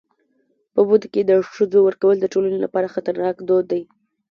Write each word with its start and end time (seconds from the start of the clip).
په 0.73 0.81
بدو 0.89 1.07
کي 1.13 1.21
د 1.25 1.31
ښځو 1.53 1.79
ورکول 1.83 2.15
د 2.19 2.25
ټولني 2.33 2.59
لپاره 2.65 2.91
خطرناک 2.95 3.35
دود 3.47 3.65
دی. 3.71 3.83